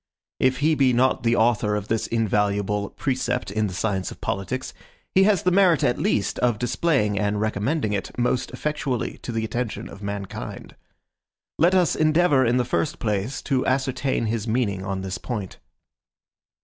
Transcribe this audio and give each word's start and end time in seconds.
If 0.39 0.61
he 0.61 0.73
be 0.73 0.93
not 0.93 1.21
the 1.21 1.35
author 1.35 1.75
of 1.75 1.87
this 1.87 2.07
invaluable 2.07 2.89
precept 2.89 3.51
in 3.51 3.67
the 3.67 3.73
science 3.75 4.09
of 4.09 4.19
politics, 4.19 4.73
he 5.13 5.25
has 5.25 5.43
the 5.43 5.51
merit 5.51 5.83
at 5.83 5.99
least 5.99 6.39
of 6.39 6.57
displaying 6.57 7.19
and 7.19 7.39
recommending 7.39 7.93
it 7.93 8.17
most 8.17 8.49
effectually 8.49 9.19
to 9.19 9.31
the 9.31 9.45
attention 9.45 9.87
of 9.87 10.01
mankind. 10.01 10.75
Let 11.59 11.75
us 11.75 11.95
endeavor, 11.95 12.43
in 12.43 12.57
the 12.57 12.65
first 12.65 12.97
place, 12.97 13.43
to 13.43 13.63
ascertain 13.67 14.25
his 14.25 14.47
meaning 14.47 14.83
on 14.83 15.01
this 15.01 15.19
point. 15.19 15.59